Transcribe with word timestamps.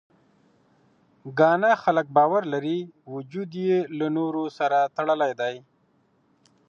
ګانا 1.37 1.71
خلک 1.83 2.07
باور 2.15 2.43
لري، 2.53 2.79
وجود 3.13 3.49
یې 3.65 3.77
له 3.97 4.07
نورو 4.17 4.43
سره 4.57 4.79
تړلی 4.97 5.31
دی. 5.41 5.55